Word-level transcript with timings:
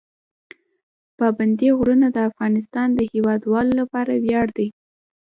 پابندی 1.19 1.69
غرونه 1.77 2.07
د 2.11 2.17
افغانستان 2.29 2.87
د 2.93 2.99
هیوادوالو 3.11 3.71
لپاره 3.81 4.13
ویاړ 4.23 4.47
دی. 4.57 4.67